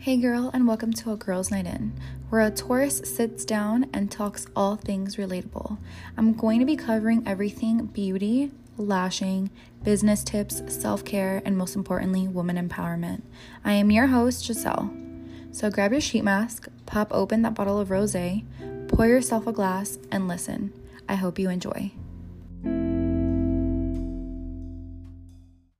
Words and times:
Hey, 0.00 0.16
girl, 0.16 0.48
and 0.54 0.68
welcome 0.68 0.92
to 0.92 1.10
a 1.10 1.16
girls' 1.16 1.50
night 1.50 1.66
in, 1.66 1.92
where 2.28 2.40
a 2.40 2.52
Taurus 2.52 2.98
sits 3.04 3.44
down 3.44 3.90
and 3.92 4.08
talks 4.08 4.46
all 4.54 4.76
things 4.76 5.16
relatable. 5.16 5.76
I'm 6.16 6.34
going 6.34 6.60
to 6.60 6.64
be 6.64 6.76
covering 6.76 7.24
everything 7.26 7.86
beauty, 7.86 8.52
lashing, 8.76 9.50
business 9.82 10.22
tips, 10.22 10.62
self 10.68 11.04
care, 11.04 11.42
and 11.44 11.58
most 11.58 11.74
importantly, 11.74 12.28
woman 12.28 12.56
empowerment. 12.56 13.22
I 13.64 13.72
am 13.72 13.90
your 13.90 14.06
host, 14.06 14.44
Giselle. 14.44 14.88
So 15.50 15.68
grab 15.68 15.90
your 15.90 16.00
sheet 16.00 16.22
mask, 16.22 16.68
pop 16.86 17.08
open 17.10 17.42
that 17.42 17.54
bottle 17.54 17.80
of 17.80 17.90
rose, 17.90 18.14
pour 18.86 19.08
yourself 19.08 19.48
a 19.48 19.52
glass, 19.52 19.98
and 20.12 20.28
listen. 20.28 20.72
I 21.08 21.16
hope 21.16 21.40
you 21.40 21.50
enjoy. 21.50 21.90